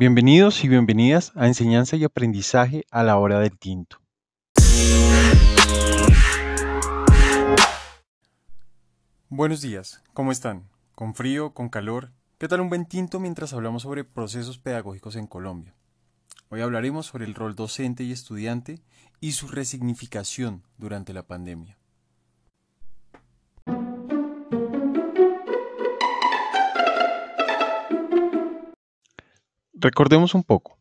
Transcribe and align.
Bienvenidos 0.00 0.62
y 0.62 0.68
bienvenidas 0.68 1.32
a 1.34 1.48
Enseñanza 1.48 1.96
y 1.96 2.04
Aprendizaje 2.04 2.84
a 2.92 3.02
la 3.02 3.18
hora 3.18 3.40
del 3.40 3.58
tinto. 3.58 4.00
Buenos 9.28 9.60
días, 9.60 10.04
¿cómo 10.12 10.30
están? 10.30 10.68
¿Con 10.94 11.16
frío? 11.16 11.52
¿Con 11.52 11.68
calor? 11.68 12.12
¿Qué 12.38 12.46
tal 12.46 12.60
un 12.60 12.68
buen 12.68 12.86
tinto 12.86 13.18
mientras 13.18 13.52
hablamos 13.52 13.82
sobre 13.82 14.04
procesos 14.04 14.58
pedagógicos 14.58 15.16
en 15.16 15.26
Colombia? 15.26 15.74
Hoy 16.48 16.60
hablaremos 16.60 17.06
sobre 17.06 17.24
el 17.24 17.34
rol 17.34 17.56
docente 17.56 18.04
y 18.04 18.12
estudiante 18.12 18.78
y 19.18 19.32
su 19.32 19.48
resignificación 19.48 20.62
durante 20.76 21.12
la 21.12 21.26
pandemia. 21.26 21.76
Recordemos 29.80 30.34
un 30.34 30.42
poco. 30.42 30.76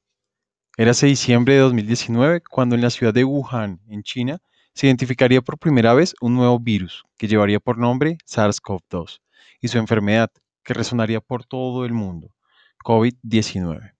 Era 0.75 0.91
diciembre 0.91 1.53
de 1.53 1.59
2019 1.59 2.41
cuando 2.41 2.73
en 2.73 2.81
la 2.81 2.89
ciudad 2.89 3.13
de 3.13 3.25
Wuhan, 3.25 3.79
en 3.89 4.01
China, 4.01 4.39
se 4.73 4.87
identificaría 4.87 5.39
por 5.43 5.59
primera 5.59 5.93
vez 5.93 6.15
un 6.19 6.33
nuevo 6.33 6.59
virus 6.59 7.03
que 7.15 7.27
llevaría 7.27 7.59
por 7.59 7.77
nombre 7.77 8.17
SARS-CoV-2 8.25 9.19
y 9.61 9.67
su 9.67 9.77
enfermedad 9.77 10.31
que 10.63 10.73
resonaría 10.73 11.21
por 11.21 11.45
todo 11.45 11.85
el 11.85 11.93
mundo, 11.93 12.33
COVID-19. 12.83 13.93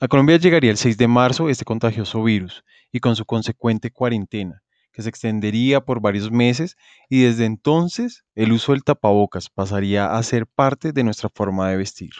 A 0.00 0.08
Colombia 0.08 0.38
llegaría 0.38 0.70
el 0.70 0.78
6 0.78 0.96
de 0.96 1.06
marzo 1.06 1.50
este 1.50 1.66
contagioso 1.66 2.22
virus 2.24 2.64
y 2.90 3.00
con 3.00 3.16
su 3.16 3.26
consecuente 3.26 3.90
cuarentena, 3.90 4.62
que 4.92 5.02
se 5.02 5.10
extendería 5.10 5.82
por 5.82 6.00
varios 6.00 6.30
meses 6.30 6.78
y 7.10 7.24
desde 7.24 7.44
entonces 7.44 8.24
el 8.34 8.52
uso 8.52 8.72
del 8.72 8.82
tapabocas 8.82 9.50
pasaría 9.50 10.16
a 10.16 10.22
ser 10.22 10.46
parte 10.46 10.92
de 10.92 11.04
nuestra 11.04 11.28
forma 11.28 11.68
de 11.68 11.76
vestir. 11.76 12.12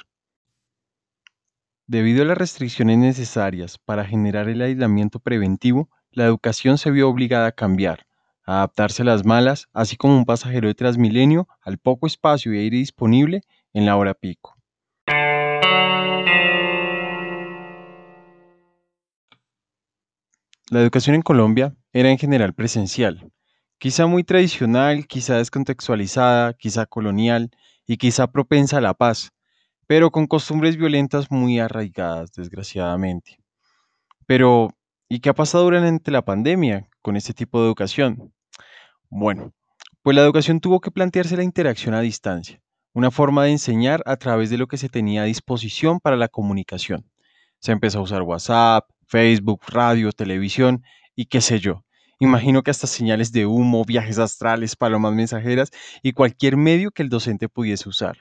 Debido 1.91 2.23
a 2.23 2.25
las 2.25 2.39
restricciones 2.39 2.99
necesarias 2.99 3.77
para 3.77 4.05
generar 4.05 4.49
el 4.49 4.63
aislamiento 4.63 5.19
preventivo, 5.19 5.91
la 6.13 6.25
educación 6.25 6.79
se 6.79 6.93
vio 6.93 7.09
obligada 7.09 7.49
a 7.49 7.53
cambiar, 7.53 8.07
a 8.45 8.59
adaptarse 8.59 9.03
a 9.03 9.07
las 9.07 9.25
malas, 9.25 9.67
así 9.73 9.97
como 9.97 10.17
un 10.17 10.25
pasajero 10.25 10.69
de 10.69 10.75
Transmilenio 10.75 11.49
al 11.61 11.79
poco 11.79 12.07
espacio 12.07 12.55
y 12.55 12.59
aire 12.59 12.77
disponible 12.77 13.41
en 13.73 13.87
la 13.87 13.97
hora 13.97 14.15
pico. 14.15 14.57
La 20.71 20.81
educación 20.83 21.17
en 21.17 21.23
Colombia 21.23 21.75
era 21.93 22.09
en 22.09 22.19
general 22.19 22.55
presencial, 22.55 23.33
quizá 23.79 24.07
muy 24.07 24.23
tradicional, 24.23 25.09
quizá 25.09 25.39
descontextualizada, 25.39 26.53
quizá 26.53 26.87
colonial 26.87 27.51
y 27.85 27.97
quizá 27.97 28.31
propensa 28.31 28.79
a 28.79 28.81
la 28.81 28.95
paz, 28.95 29.33
pero 29.91 30.13
con 30.13 30.29
costumbres 30.29 30.77
violentas 30.77 31.33
muy 31.33 31.59
arraigadas, 31.59 32.31
desgraciadamente. 32.31 33.39
Pero, 34.25 34.69
¿y 35.09 35.19
qué 35.19 35.31
ha 35.31 35.35
pasado 35.35 35.65
durante 35.65 36.13
la 36.13 36.25
pandemia 36.25 36.89
con 37.03 37.17
este 37.17 37.35
tipo 37.35 37.59
de 37.59 37.67
educación? 37.67 38.33
Bueno, 39.09 39.53
pues 40.03 40.15
la 40.15 40.23
educación 40.23 40.61
tuvo 40.61 40.81
que 40.81 40.93
plantearse 40.93 41.37
la 41.37 41.43
interacción 41.43 41.95
a 41.95 42.03
distancia, 42.03 42.63
una 42.93 43.11
forma 43.11 43.43
de 43.43 43.51
enseñar 43.51 44.01
a 44.07 44.15
través 44.15 44.49
de 44.49 44.59
lo 44.59 44.69
que 44.69 44.77
se 44.77 44.89
tenía 44.89 45.23
a 45.23 45.25
disposición 45.25 45.99
para 45.99 46.17
la 46.17 46.29
comunicación. 46.29 47.11
Se 47.59 47.73
empezó 47.73 47.99
a 47.99 48.03
usar 48.03 48.23
WhatsApp, 48.23 48.89
Facebook, 49.09 49.63
radio, 49.67 50.13
televisión 50.13 50.85
y 51.17 51.25
qué 51.25 51.41
sé 51.41 51.59
yo. 51.59 51.85
Imagino 52.21 52.63
que 52.63 52.71
hasta 52.71 52.87
señales 52.87 53.33
de 53.33 53.45
humo, 53.45 53.85
viajes 53.85 54.21
astrales, 54.21 54.77
palomas 54.77 55.15
mensajeras 55.15 55.73
y 56.01 56.13
cualquier 56.13 56.57
medio 56.57 56.93
que 56.93 57.03
el 57.03 57.09
docente 57.09 57.49
pudiese 57.49 57.89
usar. 57.89 58.19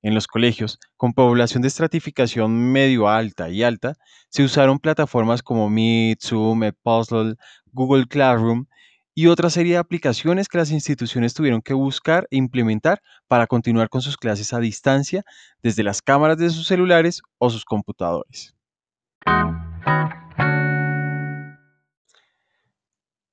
En 0.00 0.14
los 0.14 0.28
colegios, 0.28 0.78
con 0.96 1.12
población 1.12 1.62
de 1.62 1.68
estratificación 1.68 2.70
medio 2.70 3.08
alta 3.08 3.48
y 3.48 3.64
alta, 3.64 3.94
se 4.28 4.44
usaron 4.44 4.78
plataformas 4.78 5.42
como 5.42 5.68
Meet, 5.68 6.20
Zoom, 6.22 6.62
Edpuzzle, 6.62 7.34
Google 7.72 8.06
Classroom 8.06 8.66
y 9.12 9.26
otra 9.26 9.50
serie 9.50 9.72
de 9.72 9.78
aplicaciones 9.78 10.46
que 10.46 10.58
las 10.58 10.70
instituciones 10.70 11.34
tuvieron 11.34 11.62
que 11.62 11.74
buscar 11.74 12.28
e 12.30 12.36
implementar 12.36 13.02
para 13.26 13.48
continuar 13.48 13.88
con 13.88 14.00
sus 14.00 14.16
clases 14.16 14.52
a 14.52 14.60
distancia 14.60 15.24
desde 15.64 15.82
las 15.82 16.00
cámaras 16.00 16.38
de 16.38 16.50
sus 16.50 16.68
celulares 16.68 17.20
o 17.38 17.50
sus 17.50 17.64
computadores. 17.64 18.54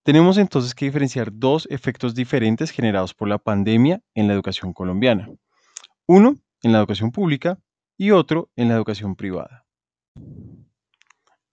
Tenemos 0.02 0.40
entonces 0.40 0.74
que 0.74 0.86
diferenciar 0.86 1.30
dos 1.32 1.68
efectos 1.70 2.16
diferentes 2.16 2.72
generados 2.72 3.14
por 3.14 3.28
la 3.28 3.38
pandemia 3.38 4.02
en 4.16 4.28
la 4.28 4.34
educación 4.34 4.74
colombiana. 4.74 5.30
Uno 6.08 6.38
en 6.66 6.72
la 6.72 6.80
educación 6.80 7.12
pública 7.12 7.60
y 7.96 8.10
otro 8.10 8.50
en 8.56 8.70
la 8.70 8.74
educación 8.74 9.16
privada. 9.16 9.68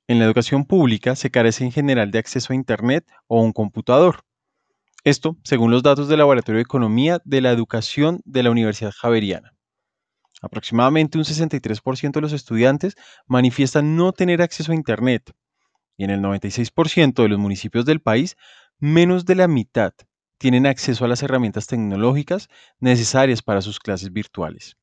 En 0.09 0.19
la 0.19 0.25
educación 0.25 0.65
pública 0.65 1.17
se 1.17 1.31
carece 1.31 1.65
en 1.65 1.71
general 1.71 2.11
de 2.11 2.19
acceso 2.19 2.53
a 2.53 2.57
Internet 2.57 3.07
o 3.27 3.43
un 3.43 3.53
computador. 3.53 4.25
Esto 5.05 5.37
según 5.45 5.71
los 5.71 5.83
datos 5.83 6.09
del 6.09 6.21
Laboratorio 6.21 6.57
de 6.57 6.63
Economía 6.63 7.21
de 7.27 7.43
la 7.43 7.51
Educación 7.51 8.23
de 8.25 8.43
la 8.43 8.51
Universidad 8.51 8.91
Javeriana. 8.91 9.55
Aproximadamente 10.41 11.19
un 11.19 11.25
63% 11.25 12.13
de 12.13 12.21
los 12.23 12.33
estudiantes 12.33 12.97
manifiestan 13.27 13.97
no 13.97 14.13
tener 14.13 14.41
acceso 14.41 14.73
a 14.73 14.77
Internet 14.77 15.31
y 15.99 16.05
en 16.05 16.11
el 16.11 16.21
96% 16.21 17.23
de 17.23 17.29
los 17.29 17.39
municipios 17.39 17.85
del 17.85 18.01
país, 18.01 18.39
menos 18.79 19.27
de 19.27 19.35
la 19.35 19.47
mitad 19.47 19.93
tienen 20.39 20.67
acceso 20.67 21.05
a 21.05 21.09
las 21.09 21.23
herramientas 21.23 21.67
tecnológicas 21.67 22.49
necesarias 22.81 23.43
para 23.43 23.61
sus 23.61 23.79
clases 23.79 24.11
virtuales. 24.11 24.79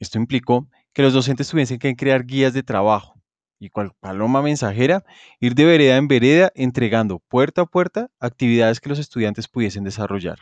Esto 0.00 0.18
implicó 0.18 0.68
que 0.92 1.02
los 1.02 1.12
docentes 1.12 1.48
tuviesen 1.48 1.78
que 1.78 1.96
crear 1.96 2.24
guías 2.24 2.52
de 2.52 2.62
trabajo 2.62 3.18
y 3.60 3.70
cual 3.70 3.92
paloma 4.00 4.40
mensajera, 4.42 5.04
ir 5.40 5.54
de 5.54 5.64
vereda 5.64 5.96
en 5.96 6.08
vereda 6.08 6.52
entregando 6.54 7.18
puerta 7.28 7.62
a 7.62 7.66
puerta 7.66 8.08
actividades 8.20 8.80
que 8.80 8.88
los 8.88 8.98
estudiantes 8.98 9.48
pudiesen 9.48 9.84
desarrollar. 9.84 10.38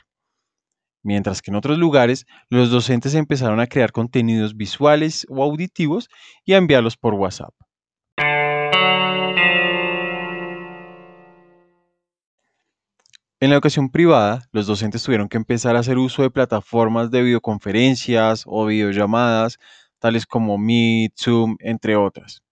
Mientras 1.03 1.41
que 1.41 1.51
en 1.51 1.57
otros 1.57 1.79
lugares, 1.79 2.27
los 2.51 2.71
docentes 2.71 3.15
empezaron 3.15 3.61
a 3.61 3.69
crear 3.69 3.93
contenidos 3.93 4.57
visuales 4.57 5.27
o 5.31 5.43
auditivos 5.43 6.09
y 6.45 6.53
a 6.53 6.59
enviarlos 6.59 6.97
por 6.97 7.15
WhatsApp. 7.15 7.55
En 13.39 13.51
la 13.51 13.57
educación 13.57 13.91
privada, 13.91 14.49
los 14.51 14.67
docentes 14.67 15.03
tuvieron 15.03 15.29
que 15.29 15.37
empezar 15.37 15.77
a 15.77 15.81
hacer 15.81 15.99
uso 15.99 16.23
de 16.23 16.31
plataformas 16.31 17.11
de 17.11 17.21
videoconferencias 17.21 18.45
o 18.47 18.65
videollamadas, 18.65 19.59
tales 19.99 20.25
como 20.25 20.57
Meet, 20.57 21.13
Zoom, 21.19 21.57
entre 21.61 21.97
otras. 21.97 22.43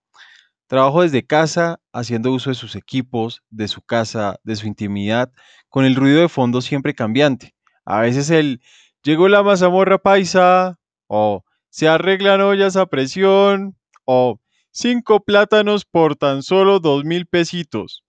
Trabajo 0.67 1.01
desde 1.01 1.27
casa, 1.27 1.81
haciendo 1.91 2.33
uso 2.33 2.51
de 2.51 2.55
sus 2.55 2.77
equipos, 2.77 3.43
de 3.49 3.67
su 3.69 3.81
casa, 3.81 4.39
de 4.45 4.57
su 4.57 4.67
intimidad, 4.67 5.33
con 5.71 5.87
el 5.87 5.97
ruido 5.97 6.21
de 6.21 6.29
fondo 6.29 6.61
siempre 6.61 6.95
cambiante. 6.95 7.55
A 7.87 8.01
veces 8.01 8.29
el 8.29 8.61
llegó 9.03 9.29
la 9.29 9.43
mazamorra 9.43 9.97
paisa, 9.97 10.79
o 11.07 11.45
se 11.71 11.89
arreglan 11.89 12.43
ollas 12.43 12.77
a 12.77 12.85
presión, 12.85 13.75
o 14.05 14.39
cinco 14.71 15.25
plátanos 15.25 15.87
por 15.87 16.15
tan 16.15 16.43
solo 16.43 16.79
dos 16.79 17.05
mil 17.07 17.25
pesitos 17.25 18.04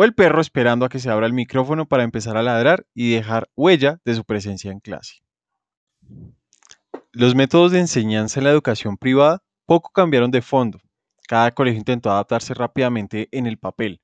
o 0.00 0.04
el 0.04 0.14
perro 0.14 0.40
esperando 0.40 0.86
a 0.86 0.88
que 0.88 1.00
se 1.00 1.10
abra 1.10 1.26
el 1.26 1.32
micrófono 1.32 1.88
para 1.88 2.04
empezar 2.04 2.36
a 2.36 2.42
ladrar 2.44 2.86
y 2.94 3.10
dejar 3.10 3.50
huella 3.56 3.98
de 4.04 4.14
su 4.14 4.24
presencia 4.24 4.70
en 4.70 4.78
clase. 4.78 5.24
Los 7.10 7.34
métodos 7.34 7.72
de 7.72 7.80
enseñanza 7.80 8.38
en 8.38 8.44
la 8.44 8.50
educación 8.50 8.96
privada 8.96 9.42
poco 9.66 9.90
cambiaron 9.90 10.30
de 10.30 10.40
fondo. 10.40 10.78
Cada 11.26 11.50
colegio 11.50 11.80
intentó 11.80 12.12
adaptarse 12.12 12.54
rápidamente 12.54 13.28
en 13.32 13.48
el 13.48 13.58
papel, 13.58 14.00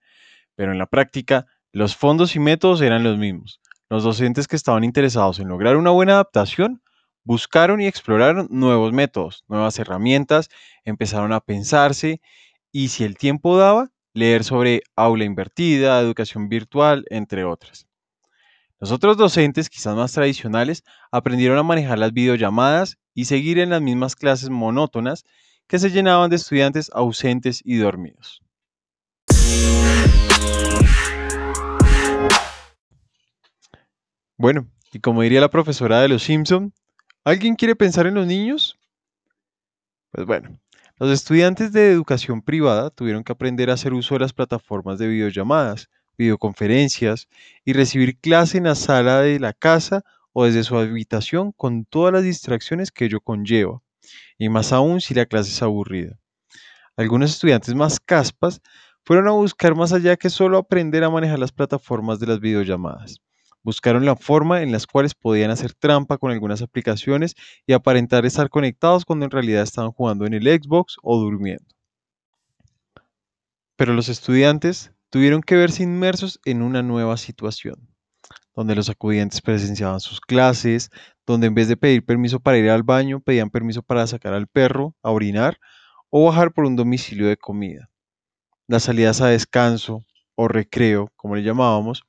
pero 0.57 0.73
en 0.73 0.79
la 0.79 0.87
práctica 0.87 1.47
los 1.71 1.95
fondos 1.95 2.35
y 2.35 2.41
métodos 2.41 2.81
eran 2.81 3.05
los 3.05 3.17
mismos. 3.17 3.61
Los 3.89 4.03
docentes 4.03 4.49
que 4.49 4.57
estaban 4.57 4.83
interesados 4.83 5.39
en 5.39 5.47
lograr 5.47 5.77
una 5.77 5.91
buena 5.91 6.15
adaptación 6.15 6.83
buscaron 7.23 7.81
y 7.81 7.87
exploraron 7.87 8.49
nuevos 8.51 8.93
métodos, 8.93 9.45
nuevas 9.47 9.79
herramientas, 9.79 10.49
empezaron 10.85 11.33
a 11.33 11.39
pensarse 11.39 12.21
y 12.73 12.89
si 12.89 13.05
el 13.05 13.17
tiempo 13.17 13.57
daba, 13.57 13.93
leer 14.15 14.45
sobre 14.45 14.83
aula 14.97 15.25
invertida, 15.25 16.01
educación 16.01 16.49
virtual, 16.49 17.05
entre 17.11 17.45
otras. 17.45 17.87
Los 18.81 18.93
otros 18.93 19.17
docentes, 19.17 19.69
quizás 19.69 19.97
más 19.97 20.13
tradicionales, 20.13 20.85
aprendieron 21.11 21.59
a 21.59 21.63
manejar 21.63 21.99
las 21.99 22.13
videollamadas 22.13 22.97
y 23.13 23.27
seguir 23.27 23.59
en 23.59 23.71
las 23.71 23.83
mismas 23.83 24.17
clases 24.17 24.51
monótonas 24.51 25.25
que 25.67 25.79
se 25.79 25.91
llenaban 25.91 26.31
de 26.31 26.37
estudiantes 26.37 26.91
ausentes 26.95 27.61
y 27.65 27.77
dormidos. 27.77 28.43
Bueno, 34.37 34.69
y 34.93 35.01
como 35.01 35.23
diría 35.23 35.41
la 35.41 35.51
profesora 35.51 36.01
de 36.01 36.09
los 36.09 36.23
Simpson, 36.23 36.73
¿alguien 37.25 37.55
quiere 37.57 37.75
pensar 37.75 38.07
en 38.07 38.15
los 38.15 38.27
niños? 38.27 38.79
Pues 40.11 40.27
bueno, 40.27 40.61
los 40.99 41.11
estudiantes 41.11 41.73
de 41.73 41.91
educación 41.91 42.43
privada 42.43 42.91
tuvieron 42.91 43.25
que 43.25 43.33
aprender 43.33 43.71
a 43.71 43.75
hacer 43.75 43.93
uso 43.95 44.15
de 44.15 44.21
las 44.21 44.33
plataformas 44.33 44.99
de 44.99 45.09
videollamadas, 45.09 45.89
videoconferencias 46.17 47.29
y 47.65 47.73
recibir 47.73 48.19
clase 48.19 48.59
en 48.59 48.65
la 48.65 48.75
sala 48.75 49.21
de 49.21 49.41
la 49.41 49.53
casa 49.53 50.03
o 50.33 50.45
desde 50.45 50.63
su 50.65 50.77
habitación 50.77 51.53
con 51.53 51.85
todas 51.85 52.13
las 52.13 52.23
distracciones 52.23 52.93
que 52.93 53.07
ello 53.07 53.21
conlleva, 53.21 53.83
y 54.39 54.49
más 54.49 54.73
aún 54.73 55.01
si 55.01 55.15
la 55.15 55.27
clase 55.27 55.51
es 55.51 55.63
aburrida. 55.63 56.19
Algunos 56.97 57.33
estudiantes 57.33 57.75
más 57.75 58.01
caspas 58.01 58.61
fueron 59.05 59.29
a 59.29 59.33
buscar 59.33 59.75
más 59.75 59.93
allá 59.93 60.17
que 60.17 60.31
solo 60.31 60.59
aprender 60.59 61.05
a 61.05 61.11
manejar 61.11 61.39
las 61.39 61.53
plataformas 61.53 62.21
de 62.21 62.27
las 62.29 62.41
videollamadas. 62.41 63.21
Buscaron 63.65 64.05
la 64.05 64.15
forma 64.15 64.63
en 64.63 64.73
las 64.73 64.87
cuales 64.87 65.15
podían 65.15 65.51
hacer 65.51 65.73
trampa 65.73 66.19
con 66.19 66.31
algunas 66.31 66.61
aplicaciones 66.61 67.35
y 67.67 67.73
aparentar 67.73 68.27
estar 68.27 68.51
conectados 68.51 69.07
cuando 69.07 69.25
en 69.25 69.31
realidad 69.31 69.63
estaban 69.63 69.91
jugando 69.91 70.27
en 70.27 70.35
el 70.35 70.45
Xbox 70.45 70.97
o 71.03 71.19
durmiendo. 71.19 71.65
Pero 73.77 73.95
los 73.95 74.11
estudiantes 74.11 74.93
tuvieron 75.09 75.41
que 75.41 75.57
verse 75.57 75.83
inmersos 75.83 76.41
en 76.45 76.61
una 76.61 76.83
nueva 76.83 77.17
situación, 77.17 77.89
donde 78.55 78.75
los 78.75 78.91
acudientes 78.91 79.41
presenciaban 79.41 80.01
sus 80.01 80.21
clases, 80.21 80.91
donde 81.27 81.47
en 81.47 81.55
vez 81.55 81.67
de 81.67 81.79
pedir 81.79 82.05
permiso 82.05 82.41
para 82.41 82.59
ir 82.59 82.69
al 82.69 82.83
baño, 82.83 83.21
pedían 83.21 83.49
permiso 83.49 83.83
para 83.83 84.07
sacar 84.07 84.35
al 84.35 84.47
perro, 84.47 84.95
a 85.03 85.11
orinar 85.11 85.59
o 86.11 86.27
bajar 86.27 86.53
por 86.53 86.67
un 86.67 86.77
domicilio 86.77 87.27
de 87.29 87.39
comida. 87.39 87.89
Las 88.69 88.85
salidas 88.85 89.23
a 89.23 89.29
descanso 89.29 90.05
o 90.35 90.49
recreo, 90.49 91.11
como 91.17 91.35
le 91.35 91.43
llamábamos, 91.43 92.05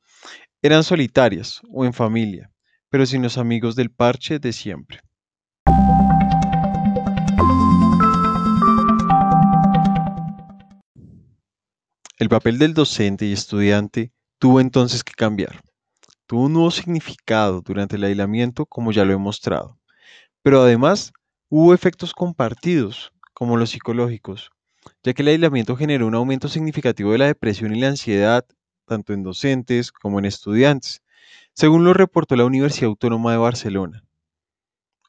eran 0.65 0.83
solitarias 0.83 1.61
o 1.69 1.85
en 1.85 1.93
familia, 1.93 2.49
pero 2.89 3.05
sin 3.05 3.21
los 3.21 3.37
amigos 3.37 3.75
del 3.75 3.91
parche 3.91 4.39
de 4.39 4.51
siempre. 4.51 4.99
El 12.17 12.29
papel 12.29 12.57
del 12.57 12.73
docente 12.73 13.27
y 13.27 13.33
estudiante 13.33 14.11
tuvo 14.39 14.59
entonces 14.59 15.03
que 15.03 15.13
cambiar. 15.13 15.61
Tuvo 16.25 16.45
un 16.45 16.53
nuevo 16.53 16.71
significado 16.71 17.61
durante 17.61 17.97
el 17.97 18.03
aislamiento, 18.03 18.65
como 18.65 18.91
ya 18.91 19.05
lo 19.05 19.13
he 19.13 19.17
mostrado. 19.17 19.77
Pero 20.41 20.63
además 20.63 21.13
hubo 21.47 21.75
efectos 21.75 22.11
compartidos, 22.11 23.11
como 23.35 23.55
los 23.57 23.69
psicológicos, 23.69 24.49
ya 25.03 25.13
que 25.13 25.21
el 25.21 25.27
aislamiento 25.27 25.75
generó 25.75 26.07
un 26.07 26.15
aumento 26.15 26.47
significativo 26.47 27.11
de 27.11 27.19
la 27.19 27.27
depresión 27.27 27.75
y 27.75 27.79
la 27.81 27.89
ansiedad, 27.89 28.47
tanto 28.85 29.13
en 29.13 29.23
docentes 29.23 29.91
como 29.91 30.19
en 30.19 30.25
estudiantes, 30.25 31.01
según 31.53 31.83
lo 31.83 31.93
reportó 31.93 32.35
la 32.35 32.45
Universidad 32.45 32.89
Autónoma 32.89 33.31
de 33.31 33.37
Barcelona. 33.37 34.03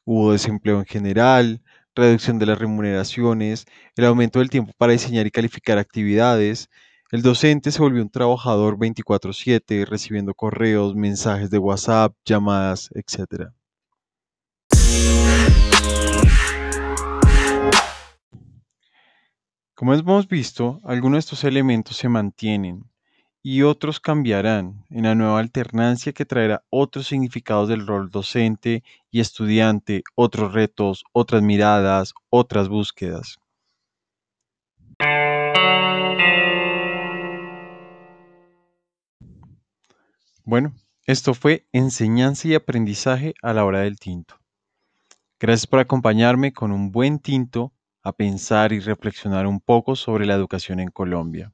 Hubo 0.05 0.31
desempleo 0.31 0.79
en 0.79 0.85
general, 0.85 1.61
reducción 1.93 2.39
de 2.39 2.45
las 2.45 2.59
remuneraciones, 2.59 3.65
el 3.95 4.05
aumento 4.05 4.39
del 4.39 4.49
tiempo 4.49 4.73
para 4.77 4.93
diseñar 4.93 5.27
y 5.27 5.31
calificar 5.31 5.77
actividades. 5.77 6.69
El 7.11 7.21
docente 7.21 7.71
se 7.71 7.81
volvió 7.81 8.01
un 8.01 8.09
trabajador 8.09 8.77
24/7, 8.77 9.85
recibiendo 9.85 10.33
correos, 10.33 10.95
mensajes 10.95 11.49
de 11.49 11.57
WhatsApp, 11.57 12.13
llamadas, 12.25 12.89
etc. 12.93 13.51
Como 19.73 19.93
hemos 19.93 20.27
visto, 20.27 20.79
algunos 20.83 21.17
de 21.17 21.19
estos 21.19 21.43
elementos 21.43 21.97
se 21.97 22.09
mantienen 22.09 22.83
y 23.49 23.61
otros 23.61 24.01
cambiarán 24.01 24.83
en 24.89 25.03
la 25.03 25.15
nueva 25.15 25.39
alternancia 25.39 26.11
que 26.11 26.25
traerá 26.25 26.65
otros 26.69 27.07
significados 27.07 27.69
del 27.69 27.87
rol 27.87 28.11
docente 28.11 28.83
y 29.09 29.21
estudiante, 29.21 30.03
otros 30.15 30.51
retos, 30.51 31.05
otras 31.13 31.41
miradas, 31.41 32.13
otras 32.29 32.67
búsquedas. 32.67 33.37
Bueno, 40.43 40.73
esto 41.05 41.33
fue 41.33 41.65
enseñanza 41.71 42.49
y 42.49 42.53
aprendizaje 42.53 43.33
a 43.41 43.53
la 43.53 43.63
hora 43.63 43.79
del 43.79 43.97
tinto. 43.97 44.35
Gracias 45.39 45.67
por 45.67 45.79
acompañarme 45.79 46.51
con 46.51 46.73
un 46.73 46.91
buen 46.91 47.19
tinto 47.19 47.71
a 48.03 48.11
pensar 48.11 48.73
y 48.73 48.81
reflexionar 48.81 49.47
un 49.47 49.61
poco 49.61 49.95
sobre 49.95 50.25
la 50.25 50.33
educación 50.33 50.81
en 50.81 50.89
Colombia. 50.89 51.53